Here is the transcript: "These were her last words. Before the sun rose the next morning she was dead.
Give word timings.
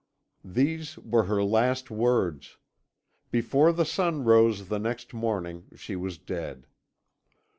"These 0.43 0.97
were 0.97 1.25
her 1.25 1.43
last 1.43 1.91
words. 1.91 2.57
Before 3.29 3.71
the 3.71 3.85
sun 3.85 4.23
rose 4.23 4.67
the 4.67 4.79
next 4.79 5.13
morning 5.13 5.65
she 5.75 5.95
was 5.95 6.17
dead. 6.17 6.65